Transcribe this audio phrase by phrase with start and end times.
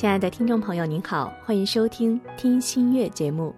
[0.00, 3.54] 亲爱的听众朋友，您好，欢迎收听《听心悦》节目，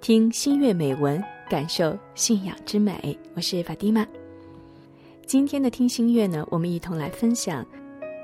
[0.00, 3.14] 听心悦美文，感受信仰之美。
[3.34, 4.06] 我是法蒂玛。
[5.26, 7.62] 今天的听心悦呢，我们一同来分享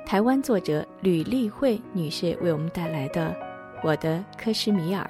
[0.07, 3.29] 台湾作者吕丽慧女士为我们带来的
[3.85, 5.05] 《我的科什米尔》。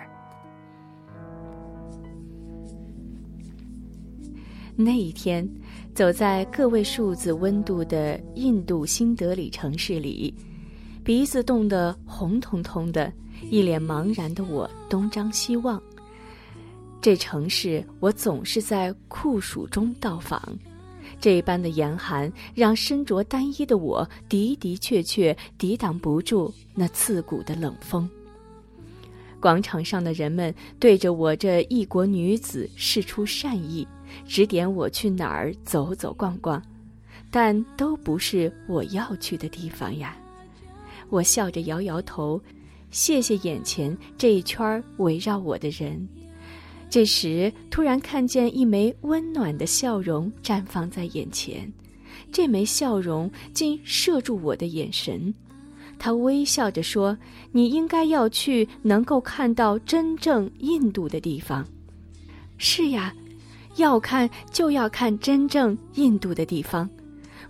[4.75, 5.49] 那一天，
[5.95, 10.35] 走在个位数字温度的印度新德里城市里。
[11.03, 13.13] 鼻子冻得红彤彤的，
[13.51, 15.83] 一脸茫然的我东张西望。
[17.01, 20.41] 这城市我总是在酷暑中到访，
[21.19, 28.09] 这般的严寒让身着单衣的我的的确确抵挡不住那刺骨的冷风。
[29.41, 33.89] 广场上的人们对着我这异国女子示出善意，
[34.27, 36.63] 指点我去哪儿走走逛逛，
[37.31, 40.15] 但都不是我要去的地方呀。
[41.11, 42.41] 我笑着摇摇头，
[42.91, 46.09] 谢谢眼前这一圈围绕我的人。
[46.89, 51.73] 这时，突然看见一枚温暖的笑容绽放在眼前，
[52.33, 55.33] 这枚笑容竟射住我的眼神。
[55.99, 57.17] 他微笑着说
[57.53, 61.65] ：“你应该要去能够看到真正印度的地方。”
[62.57, 63.15] 是呀，
[63.77, 66.89] 要看就要看真正印度的地方。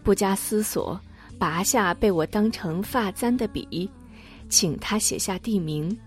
[0.02, 1.00] 不加思索。
[1.40, 3.88] 拔下被我当成发簪的笔，
[4.50, 5.98] 请他写下地名。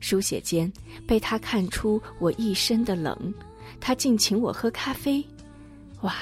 [0.00, 0.70] 书写间
[1.06, 3.32] 被他看出我一身的冷，
[3.80, 5.24] 他竟请我喝咖啡。
[6.00, 6.12] 哇，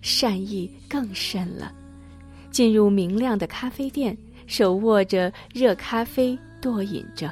[0.00, 1.70] 善意更深了。
[2.50, 7.30] 进入明亮的咖啡店，手握着热咖啡，多饮着。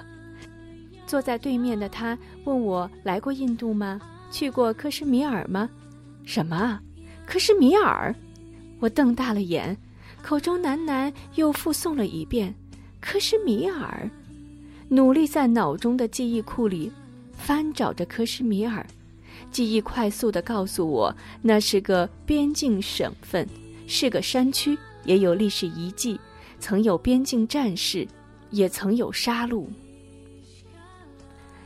[1.06, 3.98] 坐在对面的他问我来过印度吗？
[4.30, 5.66] 去过克什米尔吗？
[6.26, 6.78] 什么？
[7.24, 8.14] 克什米尔？
[8.80, 9.74] 我瞪大了眼。
[10.22, 12.54] 口中喃喃又复诵了一遍，
[13.00, 14.08] 科什米尔，
[14.88, 16.90] 努力在脑中的记忆库里
[17.32, 18.86] 翻找着科什米尔。
[19.50, 23.46] 记忆快速地告诉我，那是个边境省份，
[23.86, 26.18] 是个山区，也有历史遗迹，
[26.58, 28.06] 曾有边境战士，
[28.50, 29.66] 也曾有杀戮。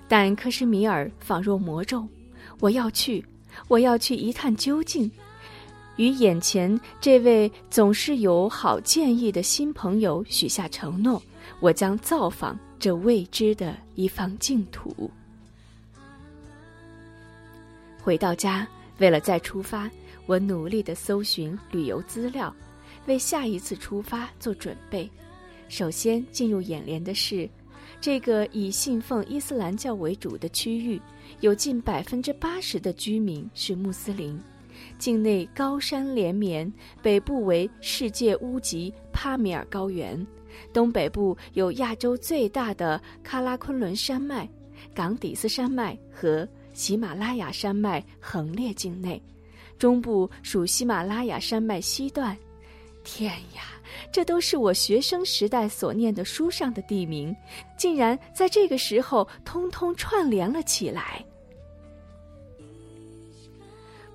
[0.08, 2.06] 但科什米尔仿若魔咒，
[2.60, 3.24] 我要去，
[3.68, 5.10] 我要去一探究竟。
[5.96, 11.22] 与眼前这位总是有好建议的新朋友许下承诺，
[11.60, 15.10] 我将造访这未知的一方净土。
[18.02, 18.68] 回到家，
[18.98, 19.90] 为了再出发，
[20.26, 22.54] 我努力的搜寻旅游资料，
[23.06, 25.10] 为下一次出发做准备。
[25.68, 27.48] 首先进入眼帘的是，
[28.00, 31.00] 这个以信奉伊斯兰教为主的区域，
[31.40, 34.38] 有近百分之八十的居民是穆斯林。
[34.98, 36.70] 境内高山连绵，
[37.02, 40.26] 北部为世界屋脊帕米尔高原，
[40.72, 44.48] 东北部有亚洲最大的喀拉昆仑山脉、
[44.94, 49.22] 冈底斯山脉和喜马拉雅山脉横列境内，
[49.78, 52.36] 中部属喜马拉雅山脉西段。
[53.04, 53.62] 天呀，
[54.10, 57.34] 这都是我学生时代所念的书上的地名，
[57.78, 61.24] 竟然在这个时候通通串联了起来。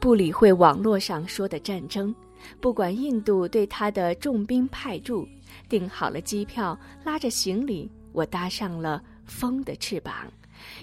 [0.01, 2.13] 不理会网络上说的战争，
[2.59, 5.27] 不管印度对他的重兵派驻，
[5.69, 6.75] 订好了机票，
[7.05, 10.15] 拉着行李，我搭上了风的翅膀，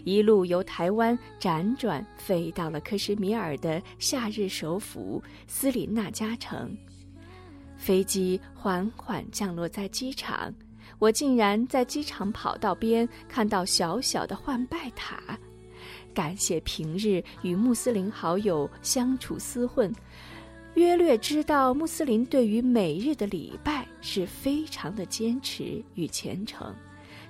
[0.05, 6.73] 一路由台湾辗转飞到了克什米尔的夏日首府斯里纳加城。
[7.77, 10.55] 飞机缓缓降落在机场，
[11.01, 15.37] 我竟然在机场跑道边看到小小的换拜塔。
[16.19, 19.95] 感谢平日与穆斯林好友相处厮混，
[20.75, 26.75] 约略知道穆斯林对于每日的礼拜是非常的坚持与虔诚，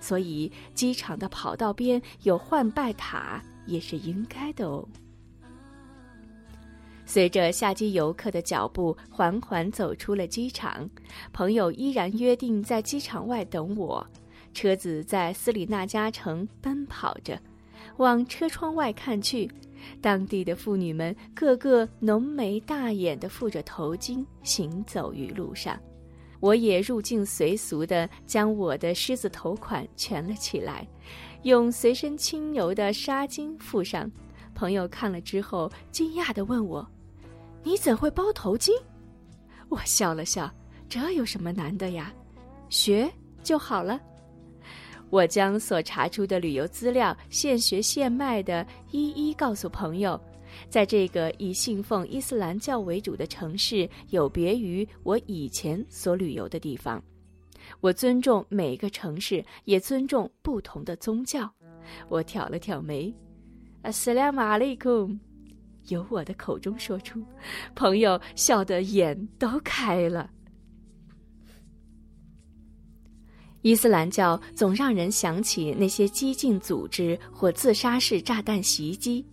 [0.00, 4.88] 所以机场的跑道边有换拜塔也是应该的哦。
[7.04, 10.88] 随着下机游客的脚步缓缓走出了机场，
[11.30, 14.06] 朋友依然约定在机场外等我，
[14.54, 17.38] 车子在斯里纳加城奔跑着。
[17.96, 19.50] 往车窗外看去，
[20.00, 25.78] 当地的妇女们个个浓眉大眼的覆着头巾，行走于路上。
[26.40, 30.86] 我也入境随俗的将我的狮子头款蜷了起来，
[31.42, 34.08] 用随身轻柔的纱巾附上。
[34.54, 36.88] 朋友看了之后，惊讶地问我
[37.64, 38.70] ：“你怎会包头巾？”
[39.68, 40.48] 我笑了笑
[40.88, 42.12] ：“这有什么难的呀？
[42.68, 43.10] 学
[43.42, 44.00] 就好了。”
[45.10, 50.20] 我将所查出的旅游资料现学现卖的一一告诉朋友，
[50.68, 57.02] 在这个以信奉伊斯兰教为主的城市，有别于我以前所旅游的地方。
[57.80, 61.50] 我尊重每个城市，也尊重不同的宗教。
[62.08, 63.12] 我挑了挑眉，
[63.82, 65.10] 阿斯拉马利库，
[65.88, 67.22] 由我的口中说出，
[67.74, 70.30] 朋友笑得眼都开了。
[73.62, 79.24] 伊斯兰教总让人想起那些激进组织或自杀式炸弹袭击，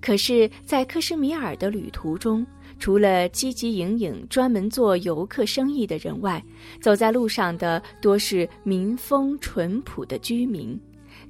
[0.00, 2.46] 可是，在克什米尔的旅途中，
[2.78, 6.44] 除了汲汲营营专门做游客生意的人外，
[6.80, 10.78] 走在路上的多是民风淳朴的居民。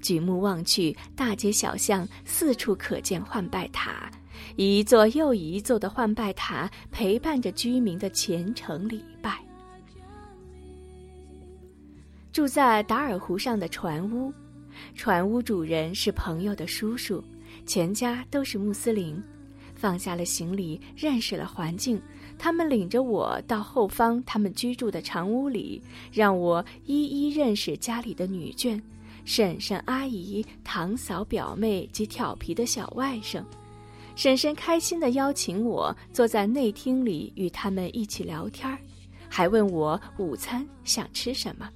[0.01, 4.11] 举目望去，大街小巷四处可见换拜塔，
[4.57, 9.39] 一座又一座的换拜塔陪伴着居民的虔诚礼拜。
[12.33, 14.33] 住在达尔湖上的船屋，
[14.95, 17.23] 船屋主人是朋友的叔叔，
[17.67, 19.23] 全家都是穆斯林。
[19.75, 22.01] 放下了行李，认识了环境，
[22.39, 28.81] 他们领着我到后方他们居住的长屋里，让我一一认识家里的女眷、
[29.27, 33.45] 婶婶、阿姨、堂嫂、表妹及调皮的小外甥。
[34.17, 38.75] 婶婶开心地邀请我坐在内厅里与他们一起聊天
[39.29, 41.69] 还问我午餐想吃什么。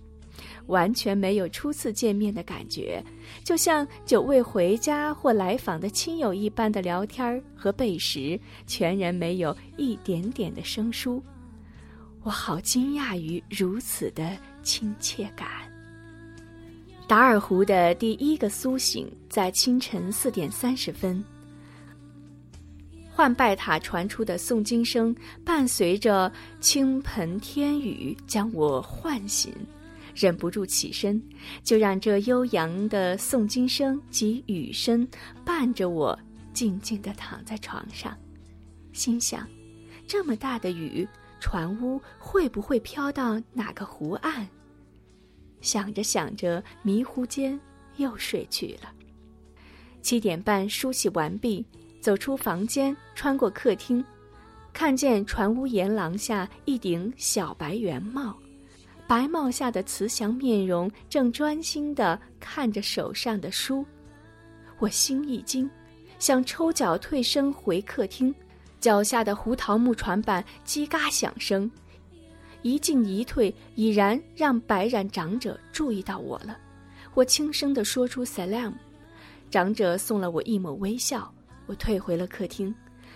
[0.66, 3.02] 完全没有初次见面的感觉，
[3.44, 11.22] 就像久未回家或来访的亲友一般的聊天和背食，全然没有一点点的生疏。
[12.22, 15.48] 我好惊讶于如此的亲切感。
[17.06, 21.24] 达尔湖的第一个苏醒在清晨四点三十分，
[23.08, 25.14] 换拜塔传出的诵经声，
[25.44, 29.52] 伴随着倾盆天雨，将我唤醒。
[30.16, 31.22] 忍不住起身，
[31.62, 35.06] 就让这悠扬的诵经声及雨声
[35.44, 36.18] 伴着我，
[36.54, 38.16] 静静地躺在床上，
[38.94, 39.46] 心想：
[40.06, 41.06] 这么大的雨，
[41.38, 44.48] 船屋会不会飘到哪个湖岸？
[45.60, 47.60] 想着想着，迷糊间
[47.96, 48.90] 又睡去了。
[50.00, 51.66] 七点半梳洗完毕，
[52.00, 54.02] 走出房间，穿过客厅，
[54.72, 58.34] 看见船屋檐廊下一顶小白圆帽。
[59.08, 63.84] 白帽下的慈祥面容正专心地看着手上的书，
[64.78, 65.70] 我心一惊，
[66.18, 68.34] 想抽脚退身回客厅。
[68.78, 71.68] 脚下的胡桃木船板叽嘎响声，
[72.62, 76.56] 一进一退，已然让白染长者注意到我了。
[77.14, 78.72] 我轻声地说出 “salam”，
[79.50, 81.32] 长者送了我一抹微笑。
[81.66, 82.72] 我退回了客厅，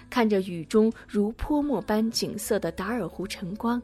[0.08, 3.80] 看着雨中如泼墨般景色的达尔湖晨光。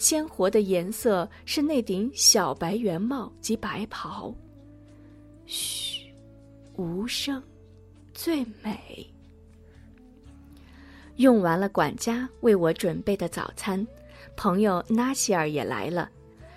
[0.00, 4.34] 鲜活的颜色是那顶小白圆帽及白袍。
[5.44, 6.10] 嘘，
[6.74, 7.42] 无声，
[8.14, 9.06] 最美。
[11.16, 13.86] 用完了管家为我准备的早餐，
[14.36, 16.10] 朋友纳西尔也来了，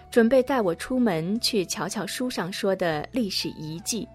[0.10, 4.08] 准备带我出门去瞧瞧书上说的历史遗迹。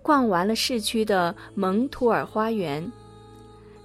[0.00, 2.90] 逛完了市区的蒙图尔花园，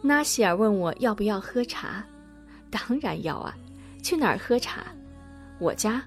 [0.02, 2.02] 纳西尔问我要不要喝茶，
[2.72, 3.54] 当然要啊。
[4.01, 4.84] 去哪儿喝茶？
[5.60, 6.04] 我家，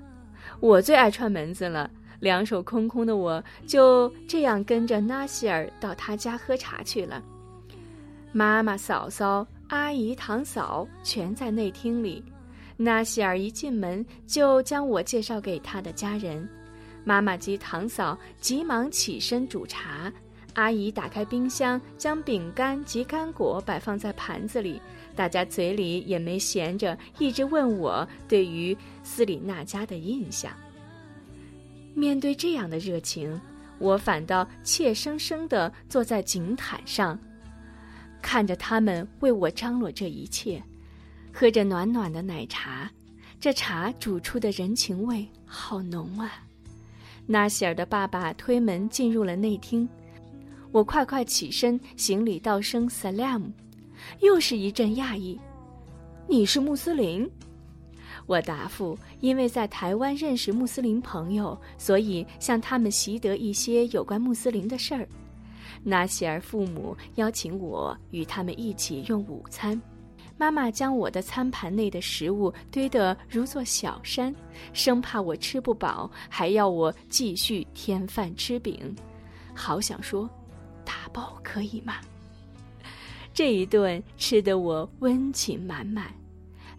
[0.60, 1.90] 我最爱串门子了。
[2.20, 7.20] 两手空空的我，就这样跟着纳西尔到他家喝茶去了。
[8.30, 12.24] 妈妈、嫂嫂、阿姨、堂嫂全在内厅里。
[12.76, 16.48] 纳西尔一进门，就将我介绍给他的家人。
[17.04, 20.12] 妈妈及堂嫂急忙起身煮茶。
[20.54, 24.80] 阿姨打开冰箱，将饼干及干果摆放在盘子里。
[25.14, 30.52] 大家嘴里也没闲着，一直问我对于斯里纳家的印象。
[31.94, 33.38] 面对这样的热情，
[33.78, 37.18] 我反倒怯生生地坐在井毯上，
[38.22, 40.62] 看着他们为我张罗这一切，
[41.32, 42.90] 喝着暖暖的奶茶。
[43.38, 46.44] 这茶煮出的人情味好浓啊！
[47.26, 49.88] 纳希尔的爸爸推门进入了内厅，
[50.72, 53.42] 我快快起身行礼道声 “salam”。
[54.20, 55.38] 又是一阵讶异，
[56.26, 57.30] 你是穆斯林？
[58.26, 65.06] 我答复：因为在台湾认识穆斯林朋友，所以向他们习得一些有关穆斯林的事儿。
[65.84, 69.80] 纳希尔父母邀请我与他们一起用午餐，
[70.38, 74.34] 妈妈将我的餐盘内的食物堆得如座小山，
[74.72, 78.94] 生怕我吃不饱，还要我继续添饭吃饼。
[79.54, 80.28] 好想说，
[80.84, 81.94] 打包可以吗？
[83.34, 86.12] 这一顿吃得我温情满满。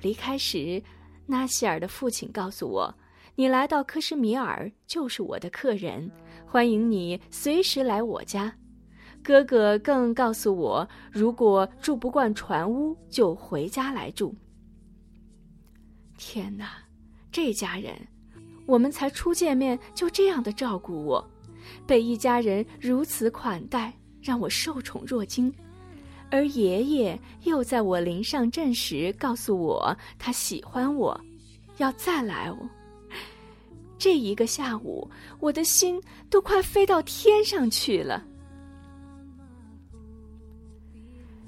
[0.01, 0.81] 离开时，
[1.25, 2.93] 纳希尔的父亲告诉我
[3.35, 6.11] ：“你来到科什米尔就是我的客人，
[6.45, 8.53] 欢迎你随时来我家。”
[9.23, 14.35] 哥哥更告诉我：“如果住不惯船屋，就回家来住。”
[16.17, 16.73] 天哪，
[17.31, 17.95] 这家人，
[18.65, 21.25] 我们才初见面就这样的照顾我，
[21.85, 25.53] 被一家人如此款待，让我受宠若惊。
[26.29, 31.19] 而爷爷又在我临上阵时告诉我，他喜欢我，
[31.77, 32.51] 要再来。
[33.99, 38.25] 这一个下午，我的心都快飞到天上去了。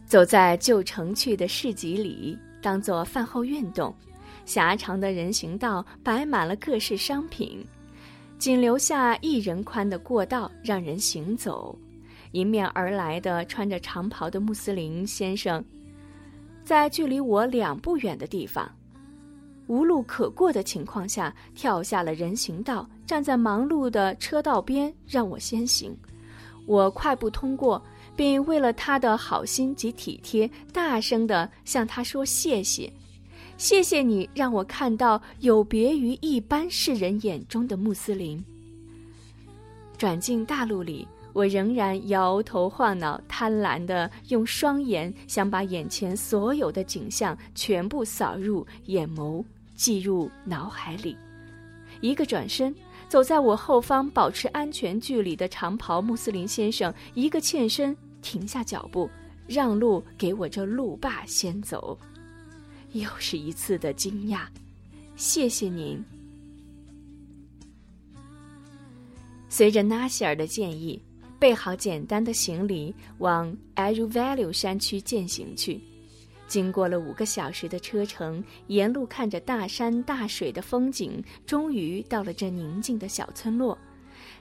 [0.05, 3.93] 走在旧城区的市集里，当做饭后运动。
[4.45, 7.65] 狭长的人行道摆满了各式商品，
[8.37, 11.77] 仅留下一人宽的过道让人行走。
[12.31, 15.63] 迎面而来的穿着长袍的穆斯林先生，
[16.63, 18.69] 在距离我两步远的地方，
[19.67, 25.95] 无路可过的情况下跳下了人行道，站在忙碌的车道边让我先行。
[26.65, 27.81] 我快步通过。
[28.17, 32.89] 并为了他的好心及体贴，大声地向他说：“谢谢，
[33.57, 38.43] 谢谢你让我看到有别于一般世人眼中的穆斯林。”
[39.97, 49.43] 转进大路里，我仍然摇头晃脑、贪婪地用双眼想把眼前所有的景象全部扫入眼眸，
[49.75, 51.15] 记入脑海里。
[52.01, 52.75] 一个转身，
[53.07, 57.95] 走在我后方保持安全距离的长袍穆斯林先生，一个欠身。
[58.21, 59.07] 停下脚步，
[59.47, 61.95] 让路给我这路霸先走。
[62.95, 64.47] 又是一次的惊讶，
[65.17, 66.01] 谢谢您。
[69.49, 71.01] 随着纳西尔的建议，
[71.37, 75.81] 备好简单的行李，往 Aru Valley 山区践行去。
[76.47, 83.77] 经过了五个小时的车程，沿路看着大山大水的风景，终于到了这宁静的小村落。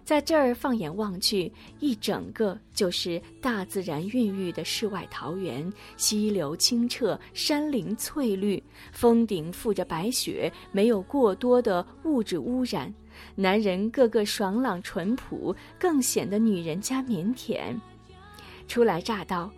[0.05, 1.51] 在这儿放眼望去，
[1.81, 8.63] 一整个就是大自然孕育的世外桃源，溪流清澈，山林翠绿，
[8.93, 12.93] 峰顶覆着白雪，没有过多的物质污染。
[13.37, 17.79] 男人个个爽朗淳朴，更显得女人家腼腆。
[18.67, 19.51] 初来乍到，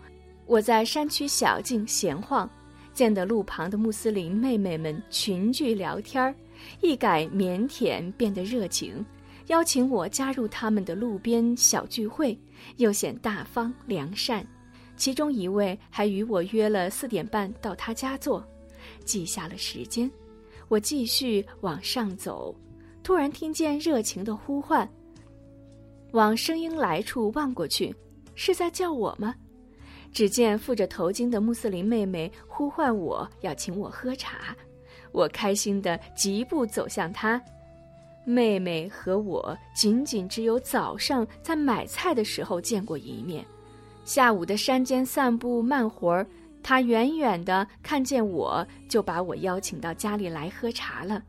[0.46, 2.48] 我在山区小径闲晃，
[2.92, 6.34] 见得路旁的穆斯林妹妹们群聚聊天儿，
[6.82, 9.04] 一改腼腆，变得热情。
[9.46, 12.38] 邀请我加入他们的路边小聚会，
[12.78, 14.46] 又显大方良善。
[14.96, 18.44] 其中一位还与我约了四点半到他家坐，
[19.04, 20.10] 记下了时间。
[20.68, 22.54] 我继续往上走，
[23.02, 24.88] 突然听见热情的呼唤。
[26.12, 27.94] 往声音来处望过去，
[28.34, 29.34] 是在叫我吗？
[30.12, 34.56] 只见覆着头巾的穆斯林妹妹呼唤我要请我喝茶，
[35.12, 37.40] 我开心的疾步走向她。
[38.28, 43.46] 妹妹和我仅仅只有早上在买菜的时候见过一面，
[44.04, 46.26] 下午的山间散步慢活儿，
[46.60, 51.22] 她远远的看见我就把我邀请到家里来喝茶了。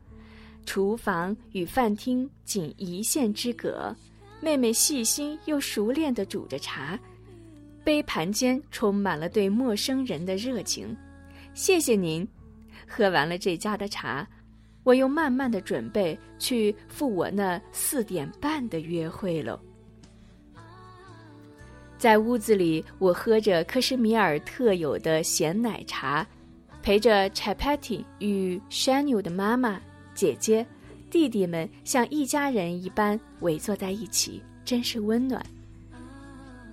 [0.66, 3.94] 厨房与饭厅仅一线之隔，
[4.40, 6.98] 妹妹细心又熟练地煮着茶，
[7.84, 10.94] 杯盘间充满了对陌生人的热情。
[11.54, 12.26] 谢谢您，
[12.88, 14.28] 喝完了这家的茶。
[14.88, 19.60] 我又慢慢的准备去赴我那四点半的约会了。
[21.98, 26.26] 在屋子里，我喝着克什米尔特有的咸奶茶，
[26.82, 29.78] 陪着 Chapati 与 Shanu 的妈妈、
[30.14, 30.66] 姐姐、
[31.10, 35.44] 弟弟们像一家人一般围坐在一起，真是温暖。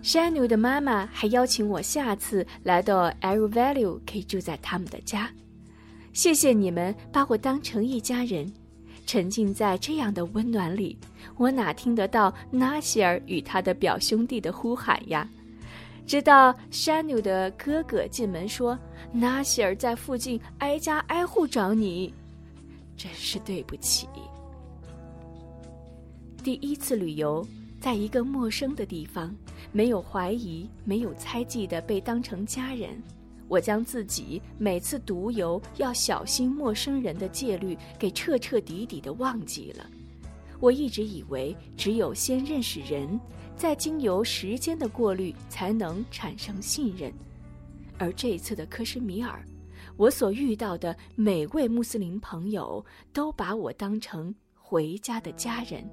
[0.02, 5.30] Shanu 的妈妈还邀请我下次来到 Arrow Valley 可以住在他们的家。
[6.16, 8.50] 谢谢你们把我当成一家人，
[9.06, 10.98] 沉浸在这样的温暖里，
[11.36, 15.30] 我哪听得到纳西尔与他的表兄弟的呼喊呀？
[16.08, 18.80] 直到山努的哥哥进门说
[19.12, 22.14] ：“纳西尔在附近挨家挨户找你，
[22.96, 24.08] 真是对不起。”
[26.42, 27.46] 第一次旅游，
[27.82, 29.36] 在一个陌生的地方，
[29.74, 33.04] 没有怀疑，没有猜忌的被当成家人。
[33.48, 39.86] 我将自己每次独游要小心陌生人的戒律给彻彻底底的忘记了。
[40.60, 43.20] 我一直以为只有先认识人，
[43.56, 47.14] 再经由时间的过滤，才能产生信任。
[47.98, 49.46] 而这一次的科什米尔，
[49.96, 52.84] 我所遇到的每位穆斯林朋友
[53.14, 55.88] 都把我当成回家的家人，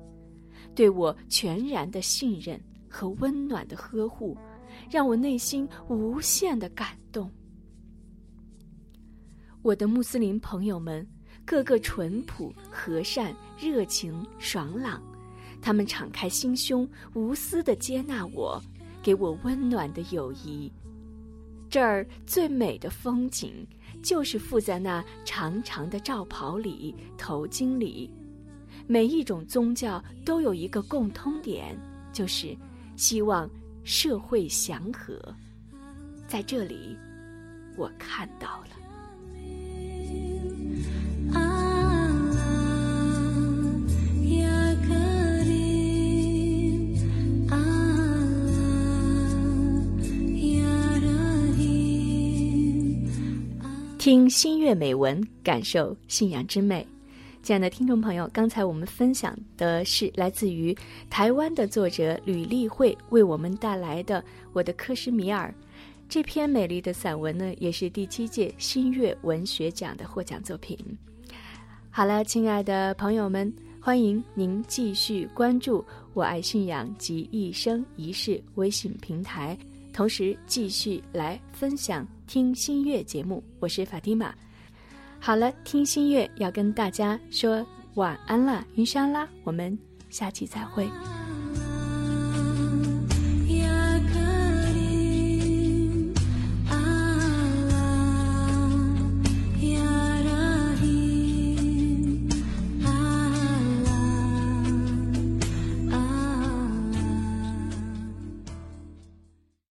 [0.74, 4.36] 对我全然的信任和温暖的呵护，
[4.90, 7.30] 让我内心无限的感动。
[9.62, 11.06] 我的穆斯林朋友们，
[11.44, 15.00] 个个淳朴、和善、热情、爽朗，
[15.60, 18.60] 他们敞开心胸，无私的接纳我，
[19.00, 20.70] 给我温暖的友谊。
[21.70, 23.64] 这儿最美的风景，
[24.02, 28.12] 就是附在那长长的罩袍里、头巾里。
[28.88, 31.78] 每一种宗教都有一个共通点，
[32.12, 32.56] 就是
[32.96, 33.48] 希望
[33.84, 35.16] 社会祥和。
[36.26, 36.98] 在这里，
[37.76, 38.81] 我看到了。
[54.04, 56.84] 听新月美文，感受信仰之美。
[57.40, 60.76] 亲爱的听众朋友，刚才我们分享的是来自于
[61.08, 64.20] 台湾的作者吕丽慧为我们带来的
[64.52, 65.54] 《我的克什米尔》
[66.08, 70.76] 这篇美丽的散文呢，也是第七届新月文学奖的获奖作品。
[71.88, 79.56] 好了，亲爱的朋友们，欢迎您继续关注“我爱信仰及一生一世”微信平台。
[79.92, 84.34] 同时继续来分享听心月节目，我是法蒂玛。
[85.20, 87.62] 好了，听心月要跟大家说
[87.96, 90.88] 晚安啦，云山啦，我们下期再会。